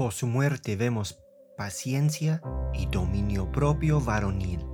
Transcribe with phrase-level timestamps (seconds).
[0.00, 1.20] Por su muerte vemos
[1.58, 2.40] paciencia
[2.72, 4.64] y dominio propio varonil.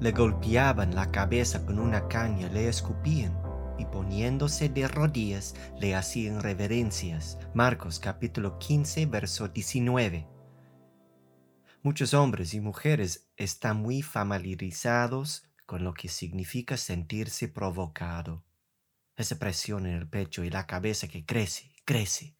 [0.00, 3.40] Le golpeaban la cabeza con una caña, le escupían
[3.78, 7.38] y poniéndose de rodillas le hacían reverencias.
[7.54, 10.26] Marcos capítulo 15, verso 19.
[11.84, 18.42] Muchos hombres y mujeres están muy familiarizados con lo que significa sentirse provocado.
[19.14, 22.36] Esa presión en el pecho y la cabeza que crece, crece.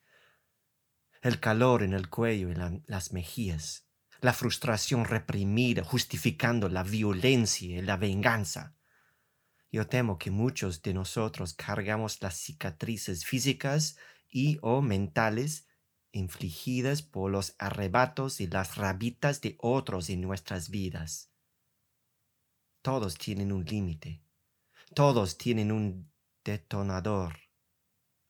[1.24, 2.54] El calor en el cuello y
[2.86, 3.86] las mejillas.
[4.20, 8.76] La frustración reprimida justificando la violencia y la venganza.
[9.72, 13.96] Yo temo que muchos de nosotros cargamos las cicatrices físicas
[14.28, 15.66] y o mentales
[16.12, 21.32] infligidas por los arrebatos y las rabitas de otros en nuestras vidas.
[22.82, 24.22] Todos tienen un límite.
[24.94, 26.12] Todos tienen un
[26.44, 27.43] detonador.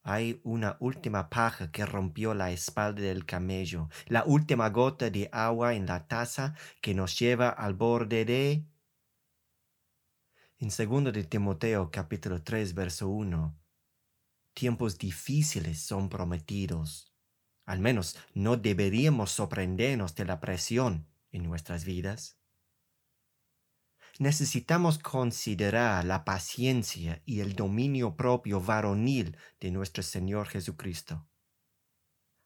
[0.04, 5.74] Hay una última paja que rompió la espalda del camello, la última gota de agua
[5.74, 8.64] en la taza que nos lleva al borde de...
[10.58, 13.58] En 2 de Timoteo capítulo 3 verso 1,
[14.54, 17.14] tiempos difíciles son prometidos
[17.66, 22.38] al menos no deberíamos sorprendernos de la presión en nuestras vidas.
[24.18, 31.26] Necesitamos considerar la paciencia y el dominio propio varonil de nuestro Señor Jesucristo.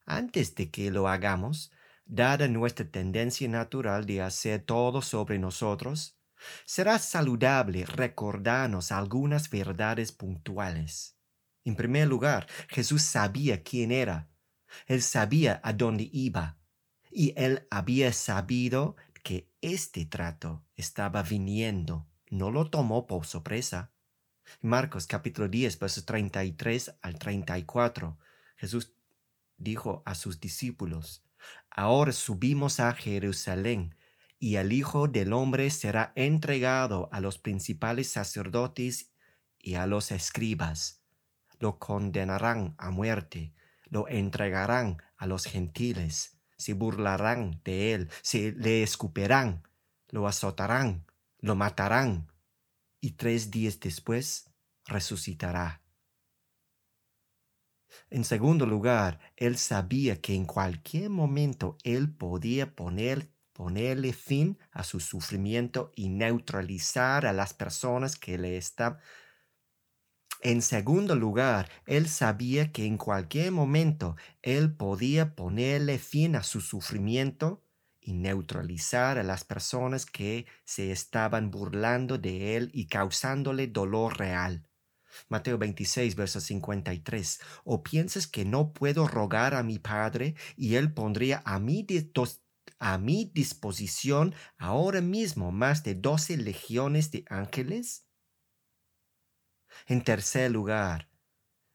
[0.06, 1.70] Antes de que lo hagamos,
[2.06, 6.19] dada nuestra tendencia natural de hacer todo sobre nosotros,
[6.64, 11.19] será saludable recordarnos algunas verdades puntuales.
[11.64, 14.30] En primer lugar, Jesús sabía quién era
[14.86, 16.58] él sabía a dónde iba
[17.10, 18.97] y él había sabido
[19.29, 22.07] que este trato estaba viniendo.
[22.31, 23.91] No lo tomó por sorpresa.
[24.62, 28.17] Marcos capítulo 10, versos 33 al 34.
[28.56, 28.95] Jesús
[29.59, 31.23] dijo a sus discípulos,
[31.69, 33.97] Ahora subimos a Jerusalén,
[34.39, 39.11] y el Hijo del Hombre será entregado a los principales sacerdotes
[39.59, 41.03] y a los escribas.
[41.59, 43.53] Lo condenarán a muerte
[43.91, 49.62] lo entregarán a los gentiles, se burlarán de él, se le escupirán,
[50.10, 51.06] lo azotarán,
[51.38, 52.32] lo matarán,
[53.00, 54.50] y tres días después
[54.84, 55.82] resucitará.
[58.10, 64.84] En segundo lugar, él sabía que en cualquier momento él podía poner, ponerle fin a
[64.84, 68.98] su sufrimiento y neutralizar a las personas que le están
[70.43, 76.60] en segundo lugar, él sabía que en cualquier momento él podía ponerle fin a su
[76.60, 77.65] sufrimiento
[78.00, 84.69] y neutralizar a las personas que se estaban burlando de él y causándole dolor real.
[85.28, 87.41] Mateo 26, verso 53.
[87.65, 91.87] ¿O piensas que no puedo rogar a mi Padre y él pondría a mi,
[92.81, 98.07] a mi disposición ahora mismo más de doce legiones de ángeles?
[99.87, 101.09] En tercer lugar,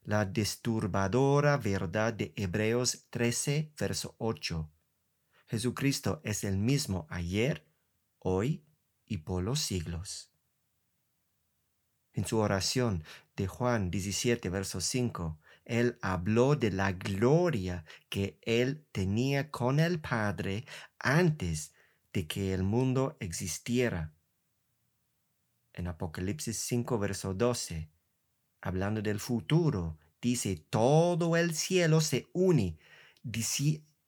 [0.03, 4.69] la disturbadora verdad de Hebreos 13, verso 8.
[5.47, 7.66] Jesucristo es el mismo ayer,
[8.19, 8.66] hoy
[9.06, 10.31] y por los siglos.
[12.13, 13.03] En su oración
[13.36, 20.00] de Juan 17, verso 5, él habló de la gloria que él tenía con el
[20.00, 20.66] Padre
[21.00, 21.74] antes
[22.12, 24.13] de que el mundo existiera.
[25.74, 27.90] En Apocalipsis 5, verso 12,
[28.63, 32.78] hablando del futuro, dice, todo el cielo se une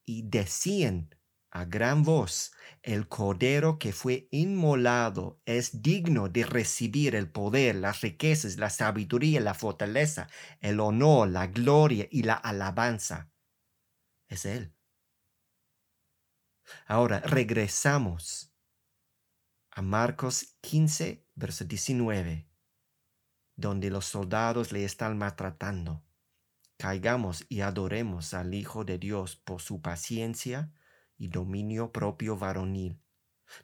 [0.06, 1.14] y decían
[1.50, 2.52] a gran voz,
[2.82, 9.40] el cordero que fue inmolado es digno de recibir el poder, las riquezas, la sabiduría,
[9.40, 10.26] la fortaleza,
[10.60, 13.30] el honor, la gloria y la alabanza.
[14.28, 14.72] Es Él.
[16.86, 18.54] Ahora regresamos
[19.70, 22.55] a Marcos 15, verso 19
[23.56, 26.02] donde los soldados le están maltratando.
[26.76, 30.72] Caigamos y adoremos al Hijo de Dios por su paciencia
[31.16, 33.00] y dominio propio varonil.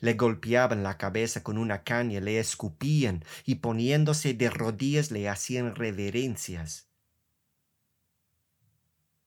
[0.00, 5.74] Le golpeaban la cabeza con una caña, le escupían y poniéndose de rodillas le hacían
[5.74, 6.88] reverencias.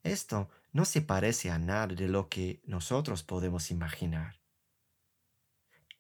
[0.03, 4.44] Esto no se parece a nada de lo que nosotros podemos imaginar.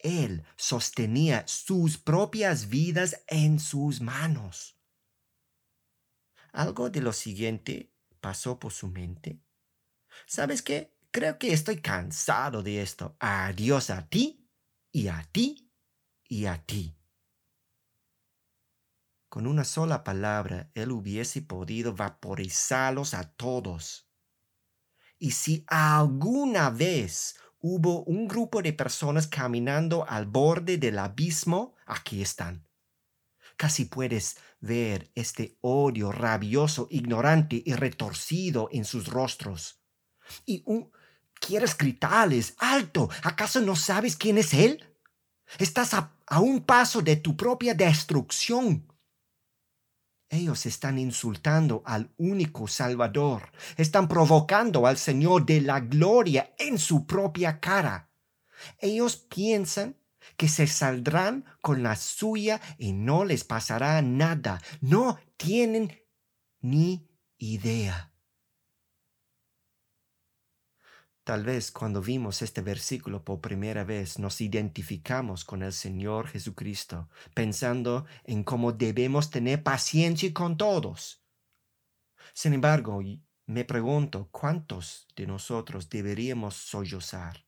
[0.05, 4.79] Él sostenía sus propias vidas en sus manos.
[6.53, 7.91] Algo de lo siguiente
[8.21, 9.41] pasó por su mente.
[10.27, 10.95] ¿Sabes qué?
[11.09, 13.17] Creo que estoy cansado de esto.
[13.19, 14.47] Adiós a ti
[14.91, 15.71] y a ti
[16.27, 16.95] y a ti.
[19.27, 24.07] Con una sola palabra, él hubiese podido vaporizarlos a todos.
[25.17, 32.21] Y si alguna vez hubo un grupo de personas caminando al borde del abismo, aquí
[32.21, 32.67] están.
[33.57, 39.81] Casi puedes ver este odio rabioso, ignorante y retorcido en sus rostros.
[40.45, 40.91] Y un,
[41.39, 44.85] quieres gritarles, alto, ¿acaso no sabes quién es Él?
[45.57, 48.85] Estás a, a un paso de tu propia destrucción.
[50.29, 57.05] Ellos están insultando al único Salvador, están provocando al Señor de la gloria en su
[57.05, 58.09] propia cara.
[58.79, 59.97] Ellos piensan
[60.37, 64.61] que se saldrán con la suya y no les pasará nada.
[64.81, 65.91] No tienen
[66.59, 67.07] ni
[67.37, 68.14] idea.
[71.25, 77.09] Tal vez cuando vimos este versículo por primera vez nos identificamos con el Señor Jesucristo,
[77.33, 81.25] pensando en cómo debemos tener paciencia con todos.
[82.31, 83.01] Sin embargo,
[83.47, 87.43] me pregunto cuántos de nosotros deberíamos sollozar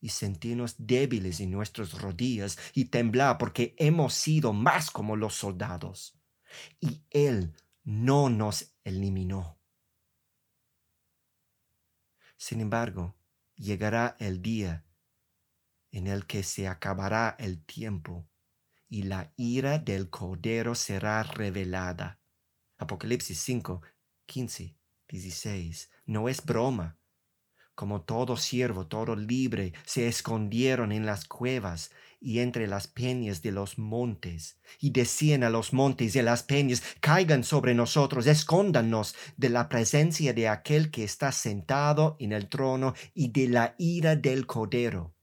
[0.00, 6.18] y sentirnos débiles en nuestras rodillas y temblar porque hemos sido más como los soldados.
[6.80, 9.53] Y Él no nos eliminó.
[12.36, 13.16] Sin embargo,
[13.56, 14.84] llegará el día
[15.90, 18.28] en el que se acabará el tiempo
[18.88, 22.20] y la ira del Cordero será revelada.
[22.78, 23.82] Apocalipsis 5,
[24.26, 24.76] 15,
[25.08, 25.90] 16.
[26.06, 26.98] No es broma.
[27.74, 31.90] Como todo siervo, todo libre, se escondieron en las cuevas
[32.20, 36.42] y entre las peñas de los montes, y decían a los montes y a las
[36.42, 42.48] peñas, caigan sobre nosotros, escóndanos de la presencia de aquel que está sentado en el
[42.48, 45.14] trono y de la ira del cordero.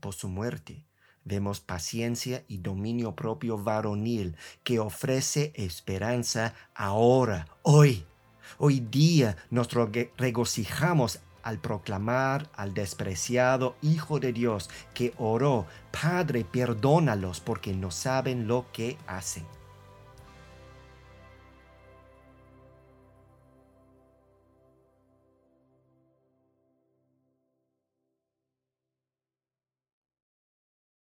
[0.00, 0.86] Por su muerte
[1.24, 8.06] vemos paciencia y dominio propio varonil que ofrece esperanza ahora, hoy.
[8.56, 9.68] Hoy día nos
[10.16, 18.46] regocijamos al proclamar al despreciado Hijo de Dios que oró, Padre, perdónalos porque no saben
[18.46, 19.57] lo que hacen.